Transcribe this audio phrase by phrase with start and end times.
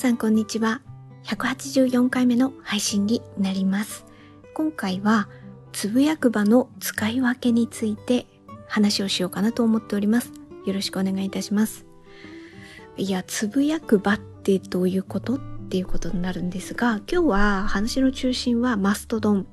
[0.00, 0.80] さんこんにちは。
[1.24, 4.06] 184回目の配信になります。
[4.54, 5.28] 今回は、
[5.72, 8.24] つぶやく場の使い分けについて
[8.66, 10.32] 話をしようかなと思っております。
[10.64, 11.84] よろしくお願いいたします。
[12.96, 15.38] いや、つぶやく場ってどういうことっ
[15.68, 19.46] ていうことになるんですが、今日は話の中心はマストドン。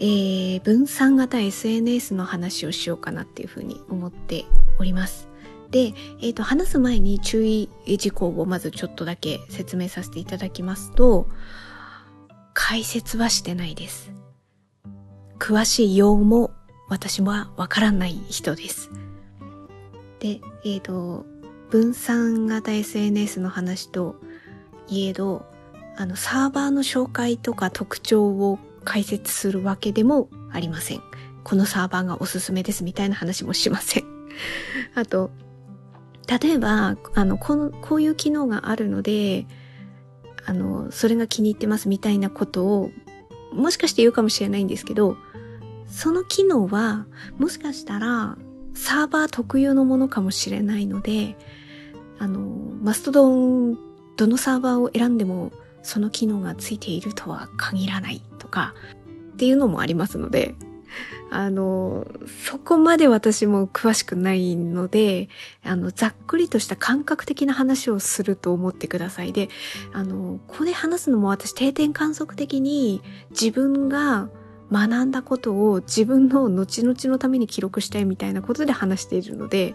[0.00, 4.44] えー、分散型 SNS の話をしようかなっていうふうに思って
[4.78, 5.29] おります。
[5.70, 11.28] で、えっ、ー、と、話す前に注意事項をまずちょっとだけ説明させていただきますと、
[12.54, 14.12] 解説はしてないです。
[15.38, 16.50] 詳しい用語も
[16.88, 18.90] 私はわからない人です。
[20.18, 21.24] で、えっ、ー、と、
[21.70, 24.16] 分散型 SNS の話と
[24.88, 25.46] いえど、
[25.96, 31.02] あの、サーバーの紹介とか特徴を解説するわけでもありません。
[31.44, 34.04] このサーバーがおすすめですみたいな話もしません。
[34.94, 35.30] あと、
[36.30, 39.46] 例えば、あの、この、こういう機能があるので、
[40.46, 42.90] あの、それが気に入ってますみたいなことを、
[43.52, 45.16] もしかして言うかもしれないんですけど、
[45.88, 47.06] その機能は、
[47.38, 48.38] もしかしたら、
[48.74, 51.36] サーバー特有のものかもしれないので、
[52.20, 52.40] あの、
[52.80, 53.76] マストドン、
[54.16, 55.50] どのサーバーを選んでも、
[55.82, 58.74] その機能がついているとは限らないとか、
[59.32, 60.54] っていうのもありますので、
[61.30, 62.06] あの、
[62.44, 65.28] そこまで私も詳しくないので、
[65.62, 69.32] あの、ざっくりとした感覚的な話をすると思ってください。
[69.32, 69.48] で、
[69.92, 74.28] あの、ここで話すのも私定点観測的に自分が
[74.72, 79.74] 学んだことを自分の後々のために記録したいみたいなことで話しているので、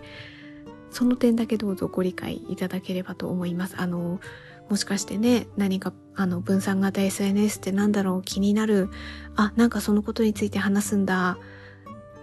[0.89, 3.75] その点だけどうぞご理解いただければと思います。
[3.77, 4.21] あの、
[4.69, 8.89] もしかしてね、何か、あの、分散型 SNS って何だろう気になる。
[9.35, 11.37] あ、なんかそのことについて話すんだ。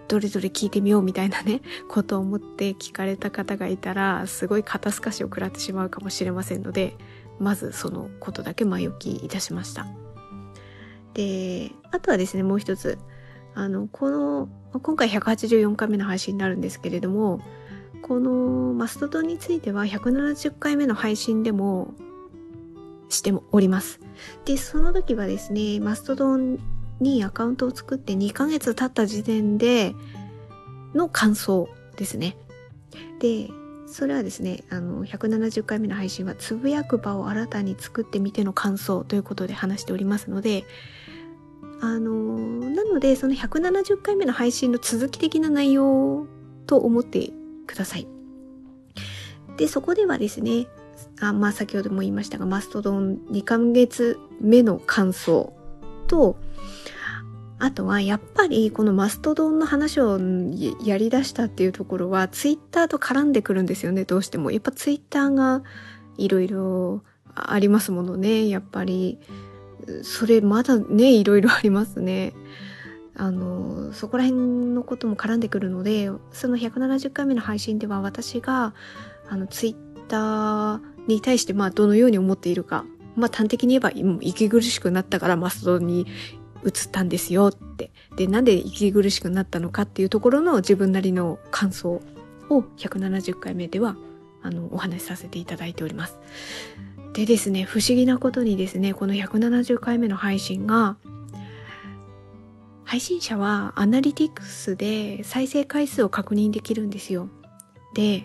[0.09, 6.97] どれどれ聞いてみようみたいなね、 ことを思って聞かれた方がいたら、すごい肩透かしを食らってしまうかもしれませんので、
[7.39, 9.86] まずそのことだけ前置きいたしました。
[11.14, 12.98] で、あとはですね、もう一つ。
[13.55, 17.41] あの、この、今回184回目の配信になるんですけれども、
[18.02, 21.95] このマストドンについては170回目の配信でも
[23.12, 24.00] しております。
[24.45, 26.58] で、その時はですね、マストドン
[27.00, 29.95] にアカウントを作って2ヶ月経った時点で
[30.95, 32.36] の感想ですね。
[33.18, 33.48] で、
[33.86, 40.64] それはですね、あの、170回目の配信は、つぶやく場を新たに作ってみての感想ということで話しておりますので、
[41.80, 42.39] あの、
[42.70, 46.27] なので、その170回目の配信の続き的な内容
[46.67, 47.33] と思って
[47.67, 48.06] ください。
[49.56, 50.68] で、そこではですね、
[51.28, 55.52] あまあ先ほども言いましたが、マストドン2ヶ月目の感想
[56.06, 56.36] と、
[57.58, 60.18] あとはやっぱりこのマストドンの話を
[60.84, 64.50] やりだしたっていうところはツイッターと絡んでくるんですよね、どうしても。
[64.50, 65.62] やっぱツイッターが
[66.18, 67.02] いろいろ
[67.34, 69.18] ありますものね、やっぱり。
[70.02, 72.34] それまだね、いろいろありますね。
[73.16, 74.40] あの、そこら辺
[74.74, 78.74] のことも絡んでくるので、その170回目の配信では私が、
[79.28, 82.85] あの、ツイッターに対してまあどのように思っているか。
[83.17, 83.90] まあ端的に言えば
[84.20, 86.07] 息苦しくなったからマストに
[86.64, 87.90] 移ったんですよって。
[88.17, 92.01] で、なんで息苦しくなったのかっていうところの自分なりの感想
[92.48, 93.96] を170回目では
[94.42, 96.18] あのお話しさせていただいております。
[97.13, 100.96] でですね、不思議なことにですね、この170回目の配信が
[102.84, 107.29] 配信者はアナリティクスで再生回数を確認できるんですよ。
[107.95, 108.24] で、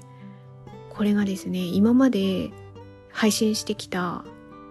[0.90, 2.52] これがですね、今まで
[3.18, 4.24] 配信してきた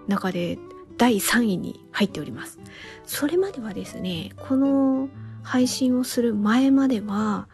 [0.07, 0.57] 中で
[0.97, 2.61] 第3位に入っております。
[3.05, 5.09] それまではですね、この
[5.43, 7.49] 配信をする前までは、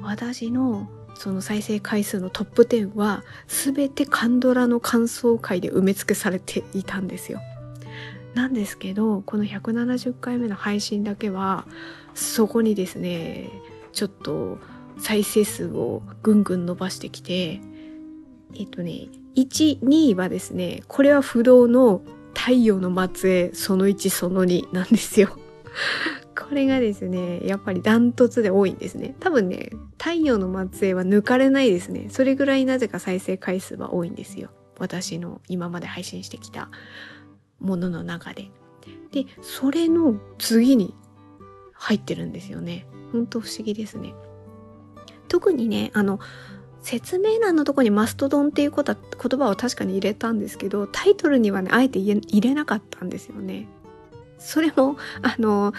[0.00, 7.40] 私のその再生回数のトップ10は、すべてカンドラの感想会で埋め尽くされていたんですよ。
[8.32, 11.66] なんですけど、この170回目の配信だけは、
[12.14, 13.50] そこにですね、
[13.92, 14.58] ちょっと
[14.98, 17.60] 再生数をぐんぐん伸ばしてきて、
[18.54, 19.08] えっとね、
[19.38, 22.02] 1、2はですね、これは不動の
[22.34, 25.36] 太陽の末裔その1その2なんですよ。
[26.36, 29.14] これがですね、やっぱりダントツで多いんですね。
[29.20, 32.08] 多分ね、太陽の末裔は抜かれないですね。
[32.10, 34.50] それぐらいなぜか再生回数は多いんですよ。
[34.78, 36.70] 私の今まで配信してきた
[37.60, 38.50] ものの中で。
[39.12, 40.94] で、それの次に
[41.72, 42.86] 入ってるんですよね。
[43.12, 44.14] ほんと不思議ですね。
[45.28, 46.18] 特にね、あの、
[46.82, 53.68] 説明欄のとこにマストドンっていうこと言葉を確かに入れたんですけど、タイトルにはね、あえて入れなかったんですよね。
[54.38, 55.72] それも、あの、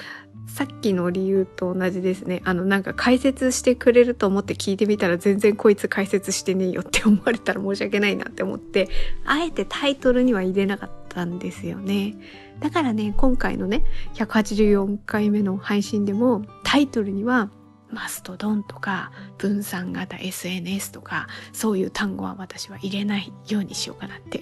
[0.47, 2.41] さっきの理由と同じですね。
[2.43, 8.89] あの、なんか解説してくれると思って聞いてみたら全然こいつ解説してねえよって思われたら申し訳ないなって思って、
[9.25, 12.15] あえてタイトルには入れなかったんですよね。
[12.59, 13.83] だからね、今回のね、
[14.15, 17.51] 184回目の配信でもタイトルには
[17.91, 24.41] マストドンとか分散型 SNS とかそういう単語は私は入れないようにしようかなって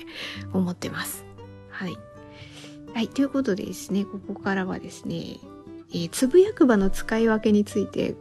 [0.53, 1.25] 思ってます。
[1.69, 1.97] はい。
[2.93, 3.07] はい。
[3.07, 5.37] ということでですね、ここからはですね、
[5.91, 8.15] えー、つぶやく場の使い分けについて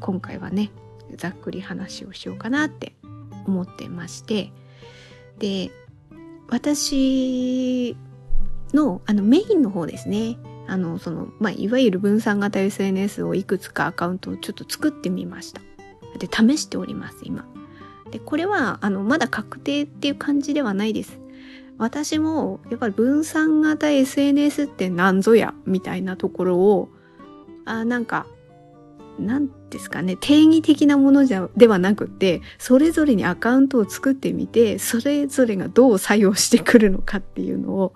[0.00, 0.70] 今回はね、
[1.16, 2.94] ざっくり話をしようかなって
[3.46, 4.52] 思ってまして、
[5.38, 5.70] で、
[6.48, 7.96] 私
[8.72, 15.60] のあのメインの方ですね、あの、その、まあ、いわゆる分散型 SNS をいくつかアカウントをちょっと作ってみました。
[16.18, 17.46] で、試しております、今。
[18.10, 21.18] で、これは、あの、まだ確定っていう感じではないです。
[21.78, 26.88] 私も、やっぱり分散型 SNS って何ぞや、みたいなところを、
[27.64, 28.26] あ、なんか、
[29.18, 37.94] なんですかね、定義的なものじゃ、ではなくて、それぞれにアカウントを作ってみて、それぞれがどう作用してくるのかっていうのを、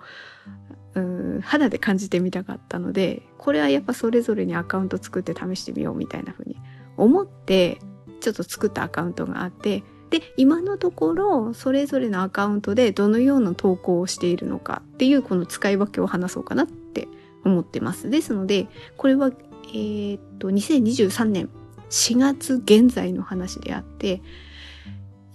[0.99, 6.57] うん肌で感じてみたかったのでこれはやっぱそれぞれにアカウント作って試してみようみたいな風に
[6.97, 7.79] 思って
[8.21, 17.07] ちょっと作ったアカウントがあってで今のところそれぞれのアカウントでどのような投稿をしているのかっていうこの使い分けを話そうかなって
[17.45, 18.09] 思ってます。
[18.09, 18.67] ですので
[18.97, 19.31] これは
[19.67, 21.49] えー、っと2023年
[21.89, 24.21] 4月現在の話であって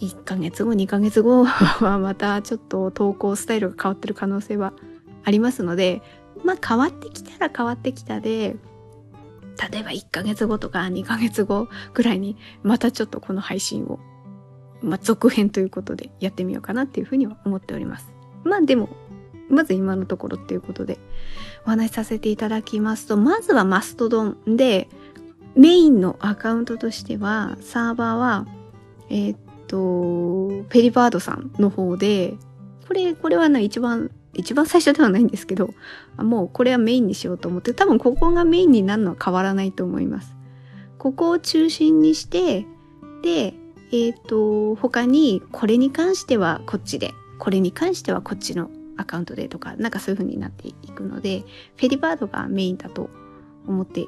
[0.00, 4.72] 1ヶ月後2ヶ月後はまたちょっと投稿スタイルが変わってる可能性は
[5.24, 6.02] ありますので、
[6.44, 8.56] まあ変わってきたら変わってきたで、
[9.70, 13.98] 例えば1ヶ月後とか2ヶ月後ぐらいにまたちょっとこの配信を、
[14.82, 18.12] まあ続編ということでやってみようかなっていうふうには思っております。
[18.44, 18.88] まあでも、
[19.48, 20.98] まず今のところっていうことで
[21.66, 24.88] お話しさせていただきますと、まずはマストドンで、
[25.56, 28.46] メインのアカウントとしては、サーバーは、
[29.08, 29.38] えー、っ
[29.68, 32.34] と、ペリバードさんの方で、
[32.88, 35.74] これ、これはね、一番一番最初ではないんですけど、
[36.16, 40.34] もうこれはメインにしようと思って、多分ここがメインになるのは変わらないと思います。
[40.98, 42.66] ここを中心にして、
[43.22, 43.54] で、
[43.92, 51.44] えっ、ー、と、他にこれに関してはこっちで、これに関してはこっちのアカウントでとか、なんかそういう風になっていくので、
[51.76, 53.10] フェリバードがメインだと
[53.66, 54.06] 思って、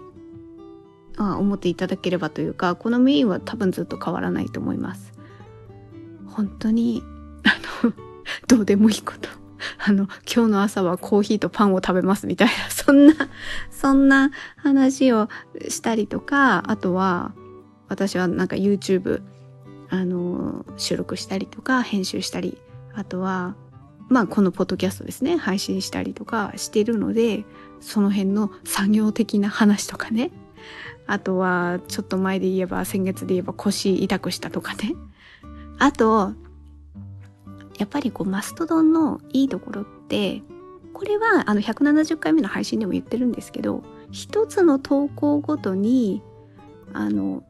[1.19, 5.13] あ思っていただければというか、このメインは多分ずっと変わらないと思います。
[6.27, 7.03] 本当に、
[7.45, 7.93] あの、
[8.49, 9.46] どうでもいいこと。
[9.79, 13.15] あの、今日の朝はコーヒーとパンを食べますみたいな、そんな、
[13.71, 15.29] そんな話を
[15.69, 17.35] したりとか、あとは、
[17.89, 19.23] 私はなんか YouTube、
[19.89, 22.59] あの、収録したりとか、編集したり、
[22.95, 23.55] あとは、
[24.09, 27.45] まあこのポッドキャストですね、配信したりとかしてるので、
[27.81, 30.31] その辺の作業的な話とかね、
[31.07, 34.95] あとはちょっと前で言えば先月で言えば腰痛くしたとかね。
[35.79, 36.33] あと、
[37.79, 40.43] やっぱりこうマストドンのいいところって
[40.93, 46.23] これはあの170回目の配信でも言ってるんですけど一つの投稿ごとに
[46.93, 47.43] あの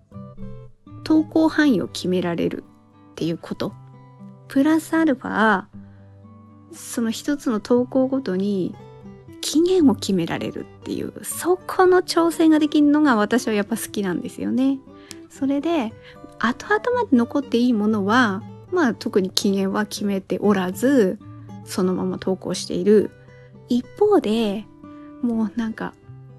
[1.05, 2.65] 投稿範囲を決められる
[3.13, 3.73] っていうこと。
[4.49, 5.65] プラスアルファ
[6.73, 8.75] その一つの投稿ごとに
[9.41, 14.79] 期限を決められるっていうそこの調整ができるのが私はやっぱ好きなんですよね。
[15.31, 15.93] それで
[16.39, 18.43] 後々まで残っていいものは
[18.73, 21.19] まあ特に期限は決めておらず、
[21.65, 23.11] そのまま投稿している。
[23.69, 24.65] 一方で、
[25.23, 25.95] もうなんか、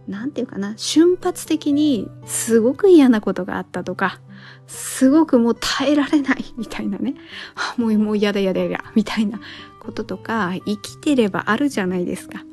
[0.08, 4.20] なんていうかな、瞬発的にすごく嫌なことがあったとか、
[4.68, 7.16] すごくもう耐えられないみたいなね。
[7.78, 9.40] もうもう嫌だ嫌だ嫌だみたいな
[9.80, 12.44] こととか、生きてればあるじゃないですか。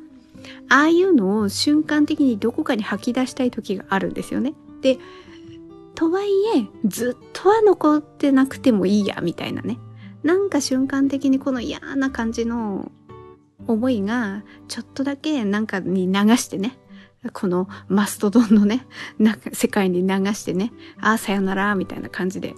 [0.69, 4.53] ああいうのを瞬間的にどこかに吐き出したい時があるんですよね。
[4.81, 4.99] で、
[5.95, 9.79] とはいえ、ずっとは残ってなくてもいいや、みたいなね。
[10.23, 12.91] なんか瞬間的にこの嫌な感じの
[13.67, 16.77] 思いが、ちょっとだけなんかに流してね。
[17.33, 18.85] このマストドンのね、
[19.17, 22.53] なんか世界に流してね、ああ、さよなら、みたいな感じで、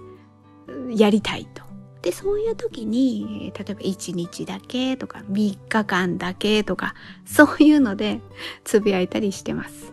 [0.90, 1.62] やりたいと。
[2.02, 8.20] で、そういう時に、例えば1日だけとか、3日間だけとか、そういうので、
[8.64, 9.92] つぶやいたりしてます。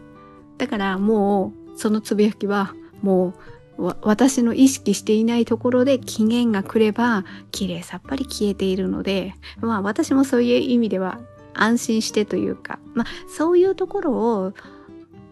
[0.58, 3.34] だからもう、そのつぶやきは、も
[3.78, 11.20] う私の意識していないところで期限が来れば綺麗さっぱり消えているのでまあ私もそういう意味では
[11.54, 14.54] 安心してというかまあそういうところを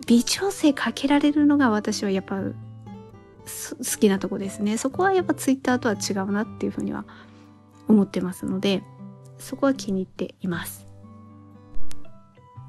[0.07, 4.77] 微調整かけられるのが私はやっぱ好きなとこですね。
[4.77, 7.05] そこはやっぱツイッターとは違うなっていうふうには
[7.87, 8.83] 思ってますので
[9.37, 10.93] そこは気に入っています。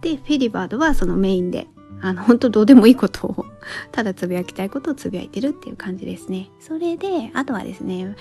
[0.05, 1.67] で、フェリバードはそのメインで、
[2.03, 3.47] あの、本当どうでもいいことを、
[3.93, 6.51] ただつぶやきたいことをつぶやいてるっていう感じですね。
[6.61, 8.17] それで、あとはですね、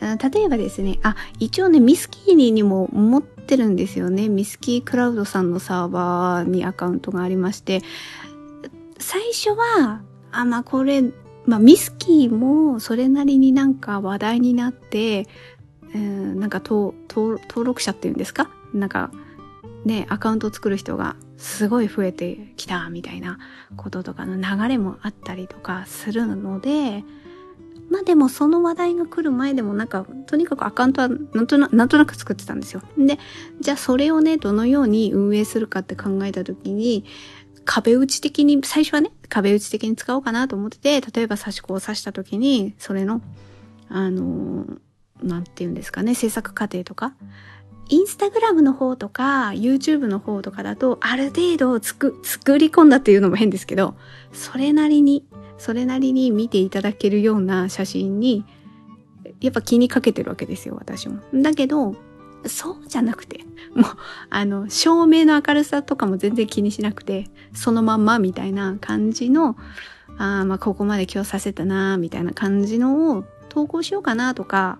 [0.00, 4.28] 例えばですね、あ、一応ね、ミスキーニにも持ってるんですよね。
[4.28, 7.82] ミスキークラウドさんのサーバーにアカウントがありまして、
[8.98, 11.02] 最初は、あ、まあこれ、
[11.46, 15.26] まあミスキーもそれなりになんか話題になって、
[15.94, 16.94] うん、なんか登
[17.64, 18.50] 録者っていうんですか？
[18.72, 19.10] なんか
[19.84, 23.38] ね、アカウントを作る人がすごい増えてきたみたいな
[23.76, 27.04] こととかの流れもあったりとかするので、
[27.90, 32.80] まあでもその話題が来る前でもなんか、とにかくアカウントはなんとななんとなく作ってたんですよ。
[32.96, 33.18] で、
[33.60, 37.04] じゃあそれをね、どのように運営するかって考えた時に、
[37.66, 43.20] 壁打ち的に、最初はね、壁打ち的に使おうかなと思ってて、例えば差し子を刺した時に、それの、
[43.90, 44.78] あのー、
[45.22, 47.14] なんて言うんですかね、制作過程とか、
[47.88, 53.94] インスタグラムの方とか、YouTube の方とかだと、ある程度つく、作り込んだっていうのも変ですけど、
[54.32, 55.24] それなりに、
[55.58, 58.44] それなりに見ていただけるような写真に、
[59.40, 61.20] やっぱ気にかけてるわけですよ、私も。
[61.34, 61.94] だけど、
[62.46, 63.84] そうじゃなくて、 もう、
[64.30, 69.56] あの、照明の明るさとかも全然気にしなくて、そのまんまみたいな感じの、
[70.16, 74.78] ああ、まあ、ここまで今日させたな、みたいな感じのを投稿しようかなとか、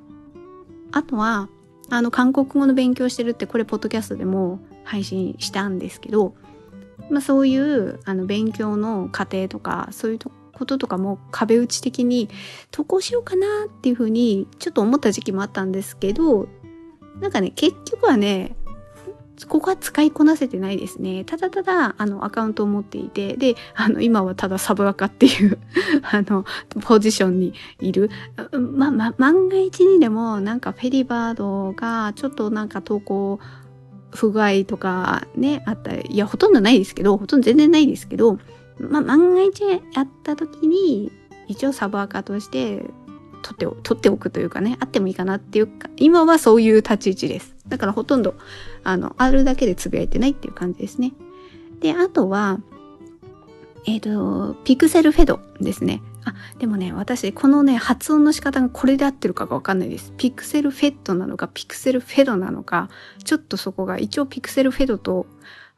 [0.92, 1.48] あとは、
[1.90, 6.34] あの、韓国語の勉強してるって、これ、ポッドキャストでも配信したんですけど、
[7.10, 10.18] まあ、そういう、あの、勉強の過程とか、そういう
[10.52, 12.28] こととかも壁打ち的に
[12.70, 16.48] 投稿しようかなっていうふうに、ちょっと思った時期もあったんですけど、
[17.20, 18.56] なんかね、結局はね、
[19.48, 21.24] ここは使いこなせてないですね。
[21.24, 25.58] ただただ、あの、アカウントを持っていて、で、あの、今はただサブアカっていう
[26.10, 26.44] あの、
[26.82, 28.10] ポジションにいる。
[28.52, 33.40] ま、ま、万が一にでも、なんかフェリバードが、ちょっとなんか投稿
[34.12, 38.38] 不具合とかね、あったいや、ほとんどないですけど、ほとんど全然ないですけど、
[38.78, 39.64] ま、万が一
[39.96, 41.10] あった時に、
[41.48, 42.84] 一応サブアカとして
[43.42, 47.54] 取って取っておくというかね、あってもいいかなっていうか、今はそういう立ち位置です。
[47.68, 48.34] だからほとんど、
[48.84, 51.12] あの、あるだけでつぶやいてないっていう感じですね。
[51.80, 52.60] で、あとは、
[53.86, 56.02] えっ、ー、と、ピクセルフェドですね。
[56.24, 60.12] あ、でもね、私、このね、発音の仕方がこれで合ってるかがわかんないです。
[60.16, 62.88] ピクセルフェットなのか、ピクセルフェドなのか、
[63.24, 65.26] ちょっとそこが、一応ピクセルフェドと、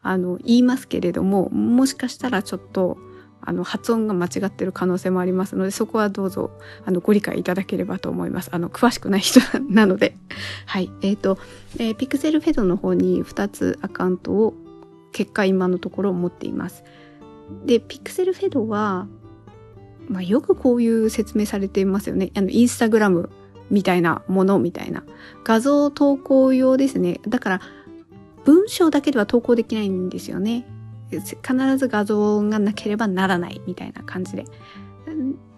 [0.02, 2.96] あの、言いますけれども、もしかしたらちょっと、
[3.40, 6.50] あの発音が間違ってる可能性もありますのでそこはどうぞ
[6.84, 8.50] あのご理解いただければと思います。
[8.52, 10.16] あの詳しくない人なので。
[10.66, 10.90] はい。
[11.02, 11.38] えっ、ー、と、
[11.78, 14.54] えー、ピクセルフェドの方に2つアカウントを
[15.12, 16.84] 結果今のところ持っています。
[17.64, 19.06] でピクセルフェドは
[20.08, 22.30] まあ、よくこういう説明されていますよね。
[22.36, 23.30] あのインスタグラム
[23.70, 25.04] みたいなものみたいな。
[25.44, 27.20] 画像投稿用ですね。
[27.26, 27.60] だから
[28.44, 30.66] 文章だけでは投稿できないんですよね。
[31.10, 34.44] 必ず画像がなければならないみたいな感じで。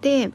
[0.01, 0.31] で、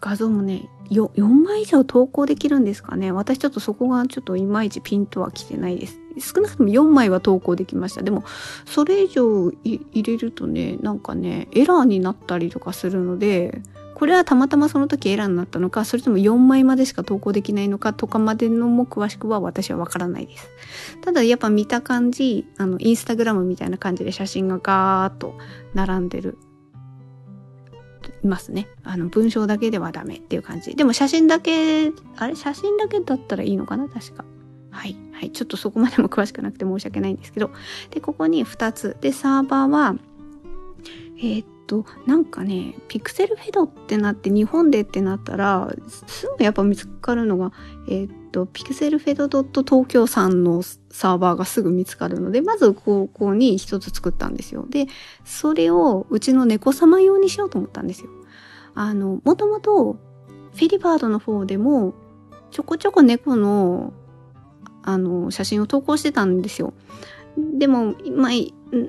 [0.00, 3.12] 画像もね、4枚以上投稿できるんですかね。
[3.12, 5.98] 私ちょっとそこがちょっといまいちピンとは来てないです。
[6.18, 8.02] 少なくとも4枚は投稿できました。
[8.02, 8.24] でも、
[8.64, 13.60] それ以上入れるとね、なんかね、エラーになったりとかするので、
[13.96, 20.50] これはたまたまその時エラーになったのか、それとも4枚までしか投稿できないのかとかまでのも詳しくは私はわからないです。
[21.00, 25.38] ただやっぱ見た感じ、あの、インスタグラムみたいな感じで写真がガーッと
[25.72, 26.36] 並んでる。
[28.22, 28.68] いますね。
[28.84, 30.76] あの、文章だけではダメっていう感じ。
[30.76, 32.36] でも写真だけ、あれ？
[32.36, 33.88] 写真だけだったらいいのかな？
[33.88, 34.26] 確か。
[34.70, 34.94] はい。
[35.12, 35.30] はい。
[35.30, 37.50] ちょっとそこまでも詳しくなくて申し訳ないんですけど。
[37.92, 38.94] で、ここに2つ。
[39.00, 39.96] で、サーバーは、
[41.16, 47.52] えー、っとなんかねピクセルフェドってなって日本でってなったらすぐやっぱ見つかるのが
[47.88, 54.66] えっ、とピクセルフェドドット東京さんのサーバーがすぐ見つかるのでまずここに一つ作ったんですよ。
[54.68, 54.86] で
[55.24, 58.10] それをうちの猫様用にしようと思ったんですよ。
[58.74, 59.94] あのもともと
[60.54, 61.94] フィリバードの方でも
[62.50, 63.92] ちょこちょこ猫の
[64.82, 66.72] あの写真を投稿してたんですよ。
[67.36, 68.32] でも、まあ、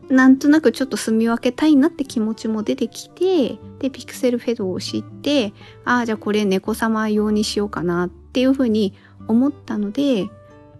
[0.09, 5.53] なんとなくちょっと住み分けたいなって気持ちも出てきて、で、ピクセルフェドを知って、
[5.85, 8.95] ああ、じゃあこれ猫様用にしようかなっていうふうに
[9.27, 10.29] 思ったので、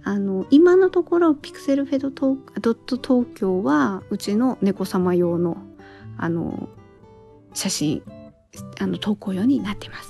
[0.04, 5.58] あの、今のところピクセルフェドドット東京はうちの猫様用の、
[6.18, 6.68] あの、
[7.54, 8.04] 写真、
[8.80, 10.10] あの、投稿用になっています。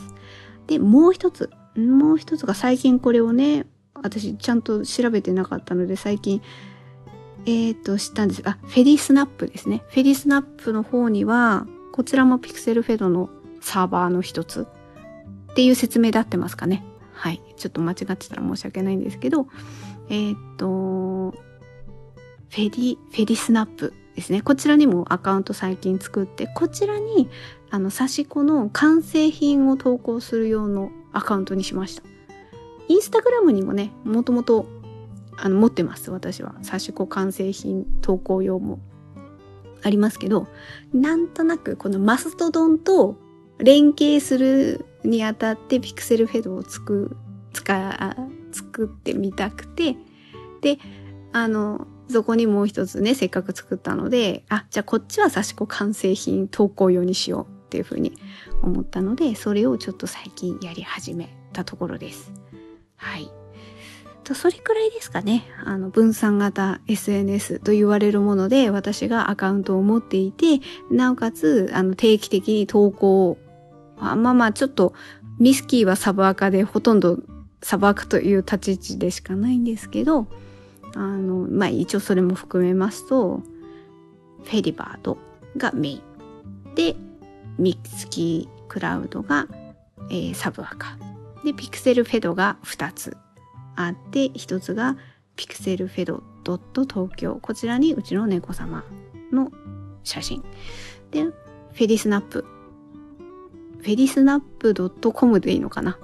[0.68, 3.66] で、もう一つ、もう一つが最近これをね、
[4.04, 6.42] 私ちゃんと調べてなかったので最近
[7.48, 9.82] えっ、と、知ったんですが、フェリースナップですね。
[9.88, 13.30] フェリースナップの方には、こちらもピクセルフェドの
[13.62, 14.68] サーバーの一つ
[15.52, 16.84] っていう説明で合ってますかね。
[17.14, 17.42] はい。
[17.56, 19.48] ちょっと間違ってたら申し訳ないんですけど、
[20.10, 23.94] えっ、と、フェリ、フェリスナップ。
[24.18, 24.42] ですね。
[24.42, 27.30] こちらにもアカウント最近作って、こちらに、
[27.70, 32.02] あの、刺し子の完成品を投稿する用のアカウントにしました。
[32.88, 34.66] インスタグラムにもね、もともと、
[35.38, 36.12] あの、持ってます。
[36.12, 36.56] 私は。
[36.66, 38.80] 刺し子完成品投稿用も
[39.84, 40.48] ありますけど、
[40.94, 43.16] なんとなくこのマストドンと
[43.60, 47.16] 連携するにあたってピクセルフェドをつく、
[47.54, 48.18] 使、
[48.52, 49.96] 作ってみたくて、
[50.62, 50.80] で、
[51.32, 58.14] あの、そこにもう一つね、せっかく作ったので、あ、じゃあこっちは刺し子完成品投稿用にしようっていうふうに
[58.62, 62.32] 思ったので、それをちょっと最近やり始めたところです。
[62.96, 63.30] はい。
[64.28, 65.46] と、それくらいですかね。
[65.64, 70.60] あの、分散型 SNS と言われるもので、私がアカウントを持っていて、
[70.92, 73.38] なおかつ、あの、定期的に投稿、
[73.98, 74.94] まあまあ、ちょっと、
[75.40, 77.20] ミスキーはサブアカでほとんど
[77.62, 80.28] サブアカという立ち位置でしかないんですけど、
[80.96, 83.42] あの、まあ一応それも含めますと、
[84.44, 85.18] フェリバード
[85.56, 86.02] がメイン。
[86.76, 86.96] で、
[87.58, 89.48] ミッツキークラウドが、
[90.10, 90.98] えー、サブアカ。
[91.46, 93.16] で、ピクセルフェドが2つ
[93.78, 94.98] あって、1つが
[95.36, 97.40] ピクセルフェドドット東京。
[97.42, 98.84] こちらにうちの猫様
[99.32, 99.52] の
[100.04, 100.44] 写真。
[101.12, 102.46] で、フェディスナップ。
[103.80, 104.74] フェディスナップ
[105.14, 105.98] .com でいいのかな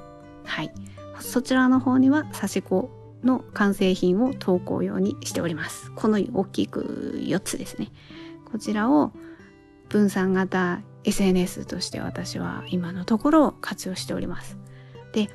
[0.46, 0.74] はい。
[1.20, 2.90] そちらの方には刺し子
[3.24, 5.92] の完成品を投稿用にしております。
[5.96, 7.92] この大きく4つですね。
[8.52, 9.12] こちらを
[9.90, 14.58] 分散型 SNS として私は今のところ活用しております。
[15.14, 15.30] で、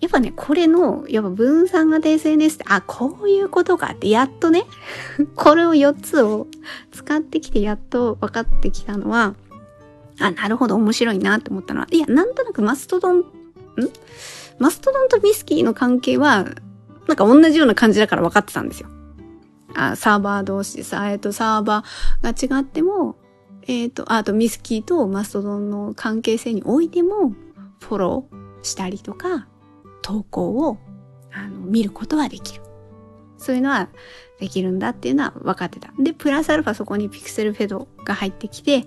[0.00, 4.64] やっぱね、これの、やっぱ分散型 SNS って、あ、こういうことかって、やっとね、
[5.36, 6.46] これを4つを
[6.90, 9.34] 使ってきてやっと分かってきたのは、
[10.18, 13.24] あ、なるほど、面白いなって思ったのは、いや、なんとなくマストドン、ん？
[14.58, 16.46] マストドンとミスキーの関係は、
[17.06, 18.88] なんか同じような感じだから分かってたんですよ。
[19.74, 23.16] あサーバー同士でさ、えっ、と、サーバーが違っても、
[23.66, 27.34] えっ、ー、と、あとミスキーとマストドンの関係性においても、
[27.80, 29.46] フォローしたりとか、
[30.02, 30.78] 投稿を
[31.32, 32.62] あの見ることはできる。
[33.38, 33.88] そういうのは
[34.38, 35.92] できるんだっていうのは分かってた。
[35.98, 38.84] で、プラスアルファそこにピクセルフェドが入ってきて、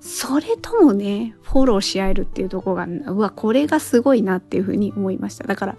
[0.00, 5.46] それともね、フォローし合えるっていうとこが、うわ、これがすごいなっていうふうに思いました。
[5.46, 5.76] だから、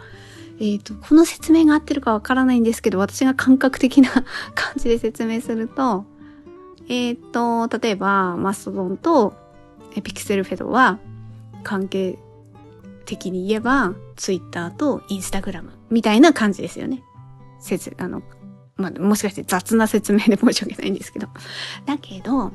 [0.59, 4.09] えっ、ー、と、この説明が合ってるかわからないんですけど、私が感覚的な
[4.55, 6.05] 感じで説明すると、
[6.87, 9.33] えっ、ー、と、例えば、マストドンと
[10.03, 10.99] ピクセルフェドは
[11.63, 12.17] 関係
[13.05, 17.03] 的に言えば、ツイッターとインスタグラムみたいな感じですよね。
[17.59, 18.21] 説、あの、
[18.77, 21.27] まあ、もしかして雑な説明で申し訳ないんですけど。
[21.85, 22.51] だけど、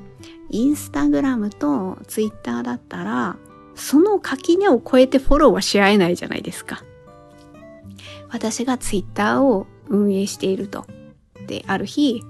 [0.51, 3.37] インスタグラムとツイッターだったら、
[3.75, 6.83] その垣根を超えてフォローはし合えないじゃないですか。
[8.29, 10.87] 私がツイッターを運営していると。
[11.47, 12.23] で、ある日、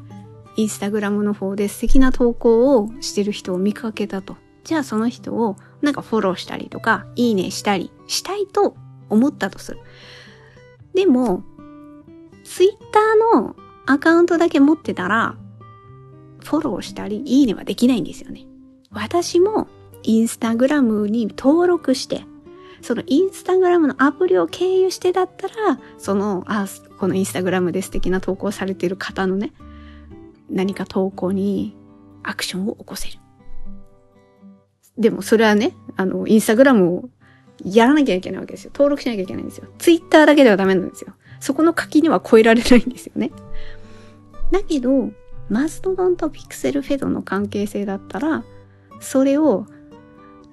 [0.57, 4.37] インスタグラムの方で素敵な投稿をしてる人を見かけたと。
[4.71, 8.77] じゃあその人をなんかフォローしたりとか、いいねしたりしたいと
[9.09, 9.81] 思ったとする。
[10.95, 11.43] でも、
[12.45, 13.57] ツイッターの
[13.87, 15.35] アカウントだけ持ってたら、
[16.45, 18.47] フォローしたり、いいねはできないんですよね。
[18.93, 19.67] 私も
[20.05, 22.25] インスタグラムに登録して、
[22.81, 26.67] そのインスタグラムのアプリを経由してだったら、その、あ、
[27.01, 29.53] このインスタグラムで素敵な投稿されている方のね、
[30.49, 31.77] 何か投稿に
[32.23, 33.19] アクションを起こせる。
[35.01, 37.09] でもそれはね、あの、インスタグラムを
[37.65, 38.71] やらなきゃいけないわけですよ。
[38.73, 39.67] 登録しなきゃいけないんですよ。
[39.79, 41.15] ツイッターだけではダメなんですよ。
[41.41, 43.31] そこの垣には超えられないんですよね。
[44.51, 45.11] だけど、
[45.49, 48.45] マストドンとピクセルフェドの関係性だったら、
[49.01, 49.67] それを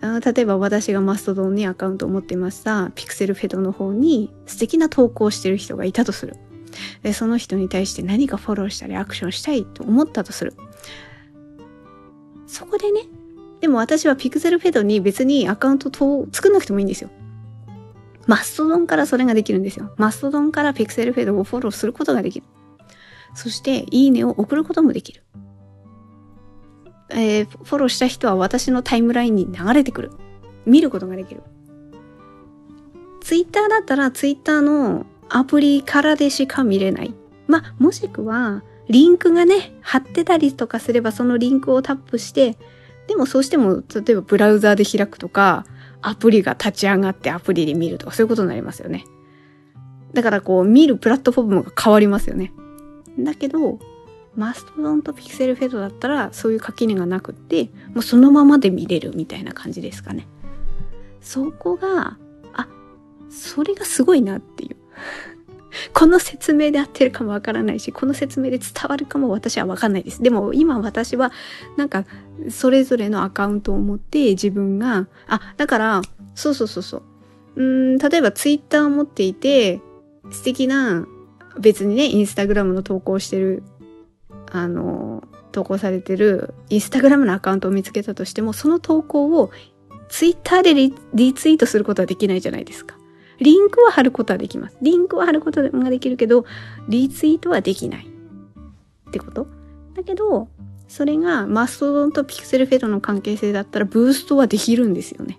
[0.01, 6.35] 例えば私がマストドンにアカウントを持ってましたピクセルフェドの方に素敵な投稿をしてる人がいたとする。
[7.01, 10.53] で、その人に対して何かフォローしたりアクションしたいと思ったとする。
[12.45, 13.01] そこでね、
[13.61, 17.09] でも私はピクセルフェドに別にアカウントを作んなくてもいいんですよ。
[18.27, 19.93] マストドンからそれができるんですよ。
[19.97, 22.45] マストドンからピクセルフェドをフォローすることができる。
[23.33, 25.23] そして、いいねを送ることもできる。
[27.09, 30.11] えー、フォローした人は私のタイムラインに流れてくる。
[30.65, 31.41] 見ることができる。
[33.21, 37.13] ツイッターだったらツイッターのアプリからでしか見れない。
[37.47, 42.57] まあ、もしくは、リンクがね、貼ってたりとかすればそのリンクをタップして、
[43.07, 45.65] でもそうしても、例えばブラウザーで開くとか、
[46.01, 49.05] アプリが立ち上がってアプリで見るとかそういうことになりますよね。
[50.13, 52.53] だからこう見るプラットフォームが変わりますよね。
[53.19, 53.79] だけど、
[54.35, 60.27] マストドンとピクセルフェードだったらそういう垣根がなくってもうそのままで見れるみたいな感じですかね。
[61.21, 62.17] そこが、
[62.53, 62.67] あ、
[63.29, 64.75] それがすごいなっていう。
[65.93, 70.21] この説明で合ってるかもわからないし、この説明で伝わるかも私はわかんないです。
[70.21, 71.31] でも今私は
[71.75, 72.05] なんか
[72.49, 76.01] それぞれのアカウントを持って自分が、あ、だから、
[76.35, 77.03] そうそうそうそう。
[77.55, 77.63] う
[77.95, 79.81] ん、例えばツイッターを持っていて、
[80.31, 81.07] 素敵な、
[81.59, 83.63] 別にね、インスタグラムの投稿してる、
[84.51, 89.49] あの、投稿されてるインスタグラムのアカウントを見つけたとしても、その投稿を
[90.09, 90.73] ツイッターで
[91.13, 92.96] リツイートすることはできないじゃないですか。
[93.39, 94.77] リンクは貼ることはできます。
[94.81, 96.45] リンクは貼ることができるけど、
[96.89, 98.07] リツイートはできない。
[99.09, 99.47] ってこと？
[99.95, 100.47] だけど、
[100.87, 105.37] それがマストドンとピクセルフェドの関係性だったらブーストはできるんですよね。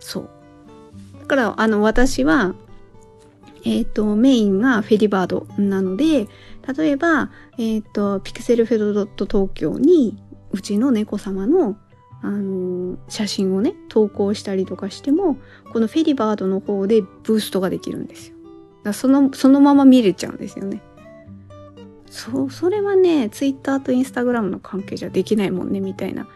[0.00, 0.28] そう。
[1.20, 2.54] だから、あの、私は、
[3.64, 6.26] えっ、ー、と、メインがフェディバードなので、
[6.76, 10.16] 例えば、えっ、ー、と、ピクセルフェドドット東京に、
[10.52, 11.76] うちの猫様の、
[12.22, 15.36] あの、写真をね、投稿したりとかしても、
[15.72, 18.36] このフェディバードの方でブーストができるんですよ。
[18.84, 20.82] だその、そのまま見れちゃうんですよね。
[22.10, 26.26] そう、それはね、ツイッターとインスタグラムの関係じゃできないもんね、みたいな。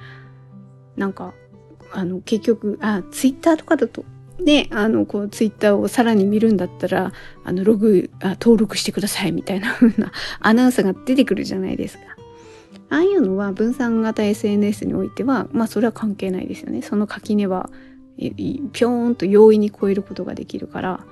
[0.96, 1.34] なんか、
[1.92, 4.04] あの、結局、あ、ツイッターとかだと、
[4.38, 7.12] で、あの、こう、ツイッターをさらに見るんだったら、
[7.44, 12.04] あの、ログ、あ登録してくださいみたいな風なアナウンスが出てくるじゃないですか。
[12.92, 16.82] ああいうのは分散型 SNS においては、まあそれは関係ないですよね。
[16.82, 17.70] その垣根は、
[18.18, 21.06] ぴょーんと容易に超えることができるから、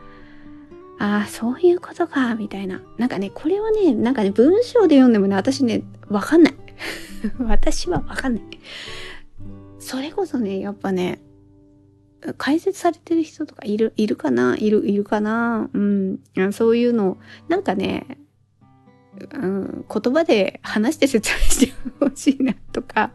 [0.98, 2.82] ああ、そういうことか、みたいな。
[2.98, 6.54] なんかね、これはね、なんかね、文章で読んでもね、私ね、わかんない。
[7.40, 8.44] 私はわかんない。
[9.78, 11.22] それこそね、やっぱね、
[12.36, 14.54] 解説されてる人とかいる、いるかな？
[14.58, 15.70] いる、いるかな？
[15.72, 16.18] うん。
[16.52, 17.16] そういうの、
[17.48, 18.18] なんかね、
[19.35, 23.11] うん、言葉で話して説明してほしいなとか、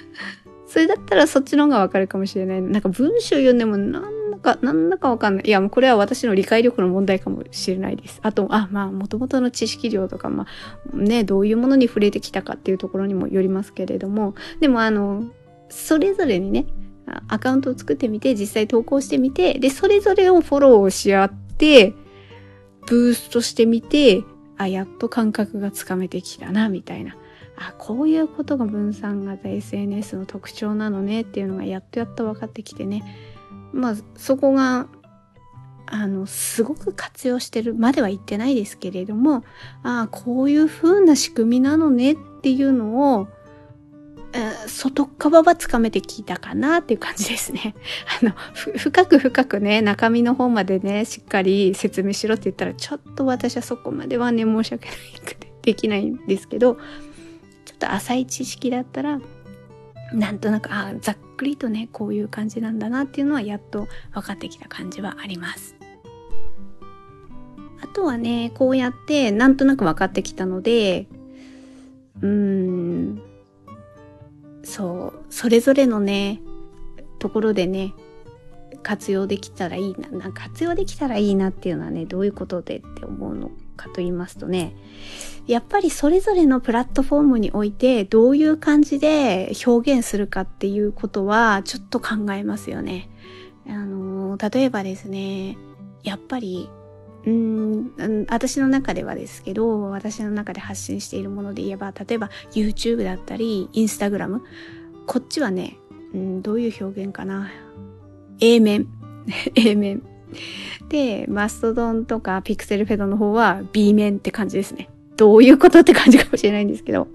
[0.66, 2.62] それだったらそっちの方がわかるかもしれない。
[2.62, 5.44] なんか文章読んでもなんだか、なんだかわかんない。
[5.46, 8.20] いや、もうこれは私の理解力の問題かもしれないです。
[8.22, 10.46] あと、あ、まあ、元々の知識量とか、ま
[10.92, 15.24] あ、ね、どういうものに触れてきたかっていうところにもよりますけれども、でもあの、
[15.68, 16.66] それぞれにね、
[17.28, 21.94] アカウントを作ってみて、実際投稿してみて、で、それぞれをフォローし合って、
[22.86, 24.22] ブーストしてみて、
[24.56, 27.16] あ、やっと感覚がつかめてきたな、みたいな。
[27.56, 33.04] あ、こういうことが分散型 SNS の特徴なのねっていうのがやっとやっと分かってきてね。
[33.72, 34.86] まあ、そこが、
[35.86, 39.44] あの、すごく活用してるまでは言ってないですけれども、
[39.82, 43.28] ああ、こういうふうな仕組みなのねっていうのを、
[44.66, 47.74] 外側はつかめてきたかなっていう感じですね。
[48.20, 48.32] あの、
[48.78, 56.74] 深く深くね、中身の方までね、しっかり説明しろって言ったら、ちょっと私はそこまではね、申し訳ないくて できないんですけど、
[57.64, 59.20] ちょっと浅い知識だったら、
[60.12, 65.76] なんとなく、あざっくりとね、こういう感じなんだなっていうのはやっと分かってきた感じはあります。
[67.80, 71.06] あとはね、こうやってなんとなく分かってきたので、
[72.20, 73.22] うーん、
[74.64, 76.40] そう、それぞれのね、
[77.18, 77.94] ところでね、
[78.82, 84.76] 活用できたらいいな、な活用できたらいいなっていうのはね、どういうことでって思うのかと言いますとね、
[85.46, 93.10] やっぱりそれぞれのプラットフォームにおいてどういう感じで表現するかっていうことはちょっと考えますよね。
[93.68, 95.56] あの、例えばですね、
[96.02, 96.68] やっぱり
[97.26, 104.40] うん、私の中ではですけど、私の中で発信しているもので言えば、例えば YouTube だったり、Instagram。
[105.06, 105.76] こっちはね、
[106.12, 107.50] うん、どういう表現かな。
[108.40, 108.86] A 面。
[109.56, 110.02] A 面。
[110.88, 114.90] で、マストドンとかピクセルフェドの方は B 面って感じですね。
[115.16, 117.08] どういうことって感じかもしれないんですけど。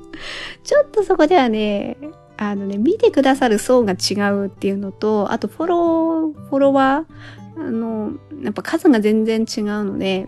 [0.63, 1.97] ちょっとそこではね、
[2.37, 10.27] あのね、見てくださる層が違うっていうのと、あとフォロー、フォロワー、あの、やっぱ数が全然違うので、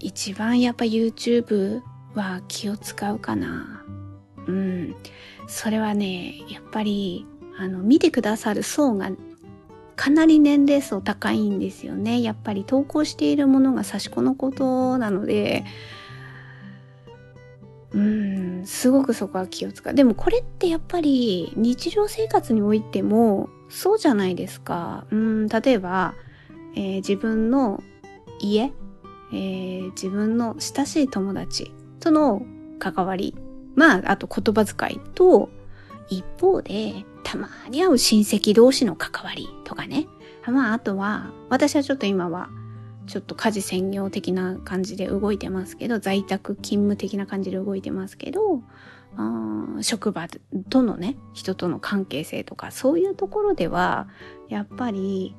[0.00, 1.82] 一番やっぱ YouTube
[2.14, 3.84] は気を使うかな。
[4.46, 4.96] うん。
[5.46, 7.26] それはね、やっぱり、
[7.58, 9.10] あの、見てくださる層が
[9.96, 12.22] かなり年齢層高いんですよね。
[12.22, 15.64] やっぱり投稿しているものが差し子のことなので、
[17.92, 19.94] うん、すごくそこは気を使う。
[19.94, 25.06] でもこれってやっぱり日常生活においてもそうじゃないですか。
[25.10, 26.14] うん、例えば、
[26.76, 27.82] えー、自分の
[28.40, 28.72] 家、
[29.32, 32.42] えー、自分の親しい友達との
[32.78, 33.34] 関わり、
[33.74, 35.48] まあ、あと言葉遣いと、
[36.08, 40.06] 一方で、たまに会う親戚同士の関わりとかね。
[40.46, 42.50] まあ、あとは、私はちょっと今は、
[43.06, 48.62] ちょっと家事専業的な感じで動いてますけど、在宅勤務的な感じで動いてますけど、
[49.16, 50.28] あ職場
[50.70, 54.08] とのね人との関係性とかそういうところでは
[54.48, 55.34] やっぱり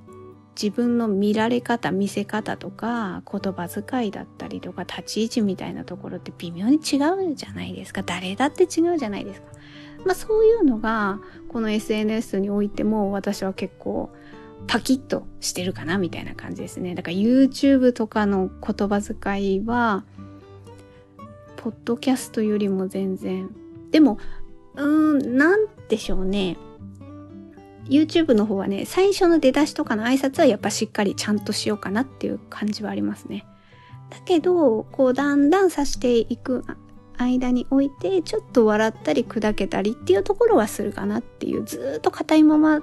[0.62, 9.48] 自分の見られ方見せ方とか言葉遣いだったりとか立ち位置みたいなところって微妙に違うじゃないですか誰だって違うじゃないですか。
[10.06, 14.12] まあそういうのがこの SNS においても私は結構
[14.68, 16.96] パキッとしてるかなみたいな感じですね。
[16.96, 20.06] だから YouTube とかの言葉遣いは
[21.58, 23.50] ポッドキャストよりも全然
[23.96, 24.18] でも
[24.76, 26.58] うーんなんでしょうね
[27.86, 33.46] YouTube の方はね、最初の出だしとかの挨拶はやっぱしっかりちゃんとしようかなっていう感じはありますね。
[34.10, 36.66] だけど、こうだんだんさしていく
[37.18, 42.82] 間において、ちょっと笑ったり砕けたりっていうところはするかなっていう、ずっと硬いままっ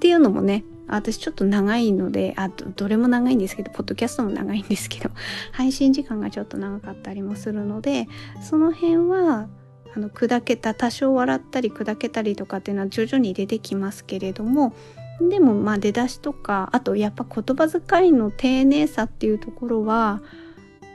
[0.00, 5.10] ていうのもね、私ちょっと長いので、あと、どれも長いんですけど、ポッドキャストも長いんですけど、
[5.52, 8.08] 配信時間がちょっと長かったりもするので、
[8.42, 9.48] その辺は、
[9.96, 14.72] あの砕けた多少笑ったり砕けたりとかっていうのは徐々に出てきますけれども
[15.20, 20.22] でもまあ出だしとかあとやっぱ言葉遣いの丁寧さっていうところは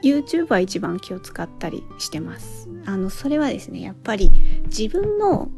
[0.02, 2.68] YouTube は一番気を使ったりしてます。
[2.84, 4.30] あのそれはですねやっぱり
[4.66, 5.48] 自分の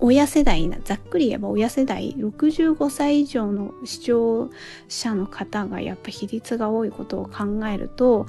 [0.00, 4.50] 親世代なざっくり言えば親世代65歳以上の視聴
[4.88, 8.26] 者の方がやっぱ比率が多いことを考えると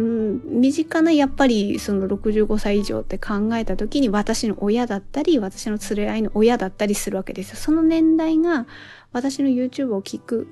[0.00, 7.56] うん、身近なやっぱりその65歳以上って考えた時に私の親だったり私の連れ合いの親だったりするわけですよ。
[7.56, 8.66] その年代が
[9.12, 10.48] 私の YouTube を聞く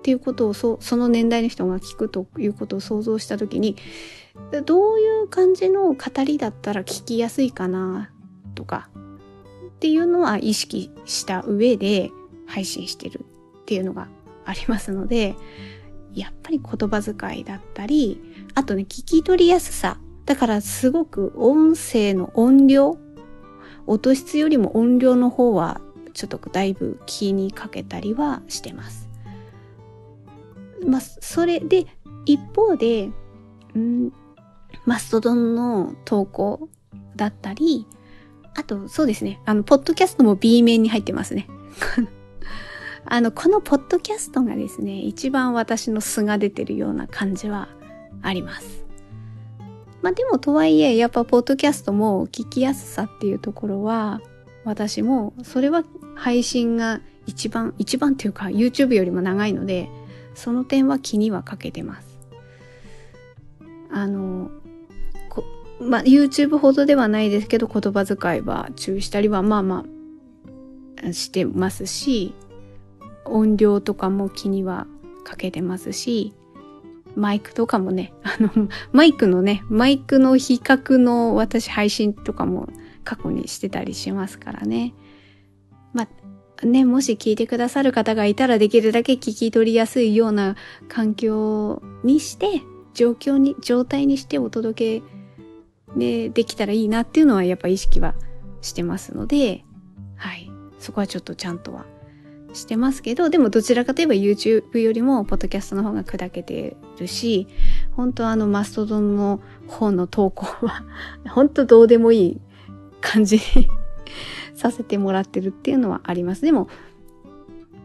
[0.00, 3.76] っていうことをそその年代の人が聞くということを想像した時に
[4.66, 8.10] どういう感じの語りだったら聞きやすいかな
[8.56, 8.88] とか
[9.68, 12.10] っていうのは意識した上で
[12.46, 13.24] 配信してる
[13.62, 14.08] っていうのが
[14.44, 15.36] ありますので
[16.12, 18.20] やっぱり言葉遣いだったり
[18.54, 19.98] あとね、聞き取りやすさ。
[20.26, 22.98] だからすごく音声の音量、
[23.86, 25.80] 音質よりも音量の方は
[26.12, 29.08] ちょっとだいぶ気にかけたりはしてます。
[30.86, 31.86] まあ、それで、
[32.26, 33.10] 一方で、
[33.76, 34.12] ん
[34.86, 36.68] マストドンの投稿
[37.16, 37.86] だったり、
[38.56, 39.40] あと、そうですね。
[39.44, 41.46] あの、ポッドキャストも B 面に入ってますね。
[43.04, 47.68] あの、このポッドキャストがですね、一番私の素が出てるような感じは
[48.22, 48.84] あります。
[50.02, 54.20] まあでもとはいえやっぱポッドキャストも聞きやすさっていうところは
[54.64, 59.90] 私もそれは配信が一番一番っていうか YouTube よりも長いので
[60.34, 62.18] その点は気にはかけてます。
[63.90, 64.50] あの
[65.80, 69.84] まあ YouTube ほどではないですけど言葉遣いは注意したりはまあま
[71.02, 72.34] あしてますし
[73.24, 74.86] 音量とかも気には
[75.24, 76.34] かけてますし
[77.16, 82.68] マイクとかもね、 あの、マイクのね、マイクの比較の私配信とかも
[83.04, 84.94] 過去にしてたりしますからね。
[85.92, 86.08] ま
[86.62, 90.56] あ、ね、もし聞いてくださる方がいたらできるだけ聞き取りやすいような
[90.88, 92.62] 環境にして、
[92.94, 95.06] 状況に、状態にしてお届け、
[95.96, 98.14] ね、できたらいいなっていうのはやっぱ意識は
[98.60, 99.64] してますので、
[100.16, 100.50] はい。
[100.78, 101.86] そこはちょっとちゃんとは
[102.52, 107.46] してますけど、でもどちらかといえば YouTube よりもポッドキャストの方が砕けてるし、
[107.92, 110.84] 本当あのマストドンの方の投稿は
[111.28, 112.40] 本当どうでもいい
[113.00, 113.68] 感じに
[114.54, 116.42] させてもらってるっていうのはあります。
[116.42, 116.68] でも、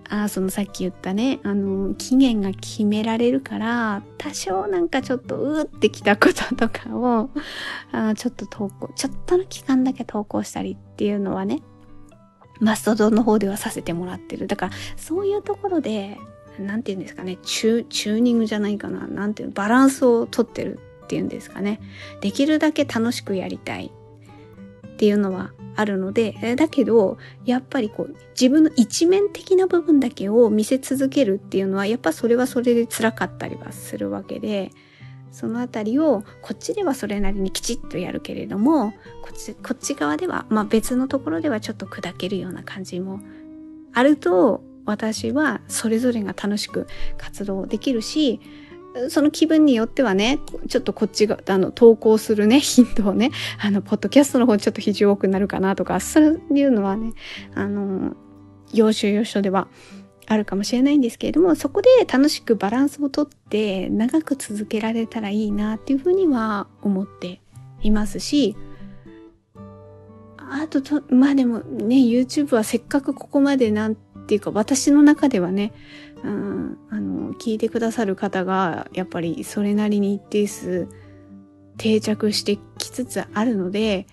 [0.10, 7.30] あそのさっき言ったね、あの、期限が決められるから、多少なんかちょっとうーってきたこととかを、
[7.92, 11.62] あちょっと投稿、ちょっとの期間だけ投稿したりっていうのはね、
[12.60, 14.48] マストドンの方ではさせてもらってる。
[14.48, 16.18] だから、そういうところで、
[16.60, 19.08] なんて言うんですかね、チュチューニングじゃないかな。
[19.08, 21.82] なんていうバランスをとってるっていうんですかね。
[22.22, 23.92] できるだけ楽しくやりたい
[24.88, 34.72] っていうのはあるので、だけど、やっぱりこう、自分の一面的な部分だけを見せ続けるっていうのは、やっぱそれはそれで辛かったりはするわけで、
[35.36, 43.20] そのあたりをこっちではそれなりにきちっとやるけれどもこっちこっち側では、まあ、別のところではちょっと砕けるような感じも
[43.94, 48.40] あると私はそれぞれが楽しく活動できるし
[49.10, 57.12] その気分によってはね、ちょっとこっちが、あの、投稿するね、 頻度をね、あの、ポッドキャストの方ちょっと比重多くなるかなとか、そういうのはね、
[57.56, 58.16] あの、
[58.74, 59.68] 要所要所では
[60.28, 67.42] あるかもしれないんですけれどもそこで楽しくバランスをとって長く続けられたらいいなっていうふうには思って
[67.82, 68.56] いますし
[70.38, 75.74] あととまあでもね YouTube はせっかくここまでなんていうか私の中ではね、
[76.24, 80.88] うん、あの聞いてくださる方がやっぱりそれなりに一定数
[81.78, 84.08] 定着してきつつあるので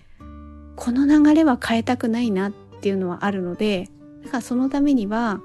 [0.75, 3.89] この流れは変えたくないなっていうのはあるので
[4.23, 5.41] だからそのためには、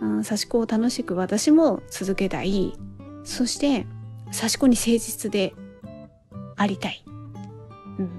[0.00, 2.74] 刺し子を楽しく私も続けたい。
[3.24, 3.86] そして、
[4.32, 5.54] 刺し子に誠実で
[6.56, 7.04] ありたい。
[7.98, 8.10] うん。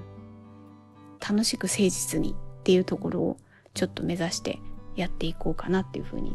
[1.20, 3.36] 楽しく誠実にっていうところを
[3.74, 4.58] ちょっと目指して
[4.96, 6.34] やっていこうかなっていうふうに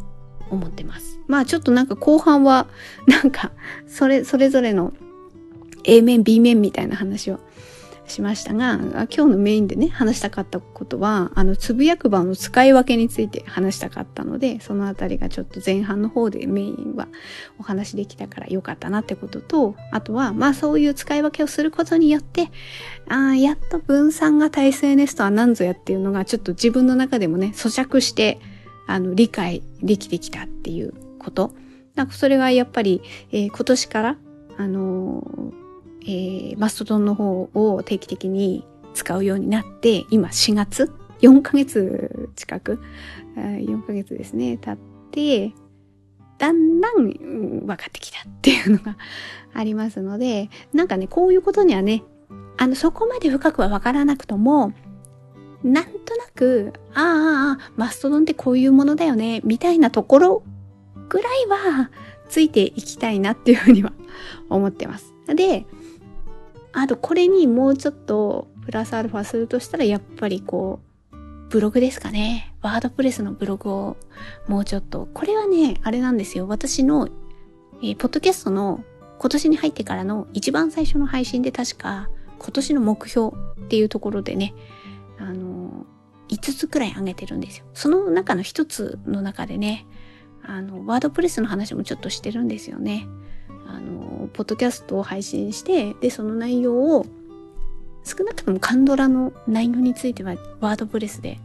[0.50, 1.20] 思ってます。
[1.28, 2.68] まあちょっとなんか後半は
[3.08, 3.52] なんか
[3.88, 4.94] それ、それぞれの
[5.84, 7.40] A 面 B 面みたいな話を
[8.08, 17.08] しましたが、今日のメインでね、話したかったことは、あの、つぶやく場の使い分けについて話したかったので、そのあたりがちょっと前半の方でメインは
[17.60, 22.52] お話できたからよかったなってことと、あとは、まあそういう使い分けをすることによって、
[23.08, 28.40] ああ、やっと分散型 SNS とは何ぞやっていうのがちょっと自分の中でもね、咀嚼して、
[28.88, 31.54] あの、理解できてきたっていうこと。
[31.96, 34.18] なんかそれがやっぱり、えー、今年から、
[34.58, 35.63] あのー
[36.04, 42.80] えー、マストドンの方を定期的に使うようになって、今4月 ?4 ヶ月近く
[43.36, 44.78] ?4 ヶ月ですね、経っ
[45.12, 45.54] て、
[46.38, 47.08] だんだん
[47.66, 48.98] 分かってきたっていうのが
[49.54, 52.04] ありますので、なんかね、こういうことにはね、
[52.58, 54.74] あの、そこまで深くは分からなくとも、
[55.64, 60.44] なんとなく、ああ、ああ、マストドンってこういうものだよね、みたいなところ
[61.10, 61.90] ぐらいは
[62.28, 63.94] ついていきたいなっていうふうには
[64.50, 65.14] 思ってます。
[65.28, 65.66] で、
[66.74, 70.94] あとこれにもうちょっとプラスアルファするとしたらやっぱりこう、
[71.50, 72.52] ブログですかね。
[72.64, 73.98] ワードプレスのブログを
[74.48, 75.08] もうちょっと。
[75.14, 76.48] これはね、あれなんですよ。
[76.48, 77.10] 私の、
[77.84, 78.84] えー、ポッドキャストの
[79.20, 82.10] 今年に入ってからの一番最初の配信で確か
[82.40, 84.56] 今年の目標っていうところでね、
[85.20, 87.66] あのー、5つくらい上げてるんですよ。
[87.76, 89.86] その中の1つの中でね、
[90.42, 93.08] あの、ワードプレスの話もちょっとしてるんですよね。
[93.74, 97.06] あの、ポッドキャストを配信して、で、その内容を、
[98.06, 101.40] 少なくともカンドラの内容については、ワードプレスで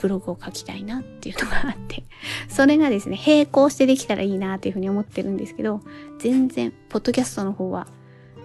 [0.00, 2.04] ブログを書きたいなっていうのがあって、
[2.48, 5.80] それがですね、並行してできたらいいなっていうふうに思ってるんですけど、
[6.18, 7.86] 全然、ポッドキャストの方は、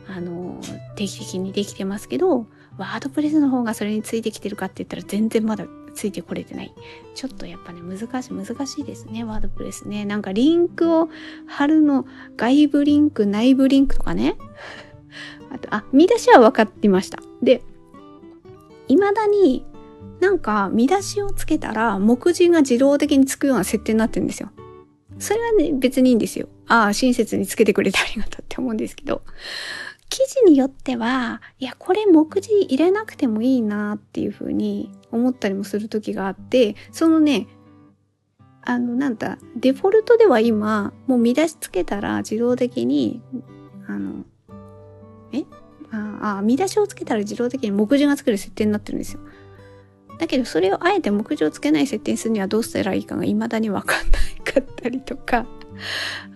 [0.08, 0.60] あの、
[0.95, 2.45] 定期的にできてますけど、
[2.78, 5.65] ワードプレスの方がそれについてきてるかって言ったら全然まだ
[6.02, 6.74] ついてこれてない。
[7.14, 10.04] ちょっとやっぱね、難しい、難しいですね、ワードプレスね。
[10.04, 11.10] なんかリンクを
[11.46, 14.36] 貼るの、外部リンク、内部リンクとかね。
[15.54, 17.20] あと、あ、見出しは分かってました。
[17.44, 17.62] で、
[18.88, 19.64] 未だに
[20.20, 24.50] なんか見出しをつけたら目次が自動的につくような設定になってるんですよ。
[25.20, 26.50] それはね、別にいいんですよ。
[26.68, 29.22] ああ、親切につけてくれてありがとうって思うんですけど。
[30.12, 37.47] 記事によっては、いや、これ目次入れなくてもいいなっていうふうに思ったりもする時があって、そのね、
[38.63, 43.21] あの、なんだ、デフォルトでは今、もう見出しつけたら自動的に、
[43.88, 44.26] あの、
[45.32, 45.45] え？
[45.93, 49.21] ああ、見出しをつけたら自動的に目次が作る設定になってるんですよ。
[50.19, 55.45] だけどそれをあえて目次をつけない設定にするにはどうしたらいいかが未だにわかんないかったりとか、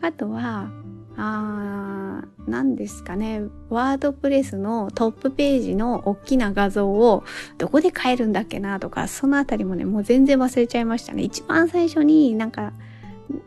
[0.01, 0.71] あとは、
[1.17, 3.41] あー、何ですかね。
[3.69, 7.23] ワードプレスのトップページの大きな画像を
[7.57, 11.23] どこで変えるんだっけなとか、そのあたりもね、もう全然忘れちゃいましたね。
[11.23, 12.73] 一番最初になんか、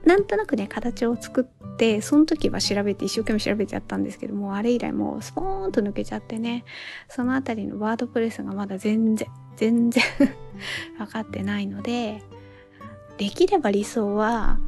[0.05, 6.65] なんとなくね、形を作って、その時は調べて、一生懸命調べてやったんですけども、あれ以来もうスポーンと抜けちゃってね、
[7.09, 10.03] そのあたりのワードプレスがまだ全然、全然
[10.99, 12.23] 分かってないので、
[13.19, 14.59] できれば理想は、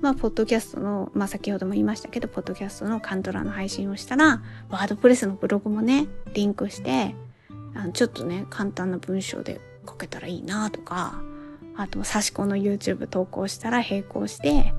[0.00, 7.14] まあ、ポッドキャストの、まあ、先ほども言いましたけど、ポッドキャストのカントラの配信をしたら、ワードプレスのブログもね、リンクして、
[7.74, 11.20] あのちょっとね、簡単な文章で書けたらいいなとか、
[11.76, 14.72] あと、差し子の YouTube 投稿したら並行して、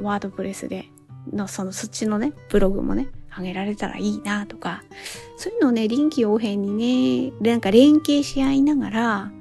[0.00, 0.86] ワードプレスで、
[1.32, 4.82] の、その、そっちのね、ブログもね、上げられたらいいなとか、
[5.36, 9.32] そういうのをね、臨機応変にね、なんか連携し合いながら、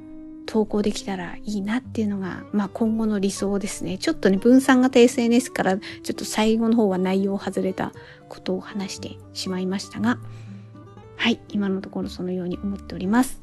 [0.46, 3.98] 投稿できたらいいなっていうのが、まあ今後の理想ですね。
[3.98, 7.92] ちょっとね、分散型 SNS からちょっと最後の方は内容を外れた
[8.30, 10.20] ことを話してしまいましたが、
[11.16, 13.42] はい、今のところそのように思っております。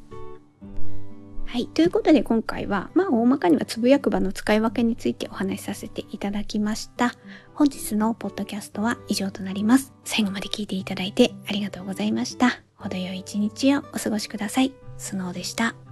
[1.47, 1.67] はい。
[1.67, 7.13] ということで今回は、まあ大まかにはつぶやく場の使い分けについてお話しさせていただきました。
[7.55, 9.93] 本日のポッドキャストは以上となります。
[10.05, 12.63] 最後まで聞いていただいてありがとうございました。
[12.77, 14.73] 程よい一日をお過ごしください。
[14.97, 15.90] スノーでした。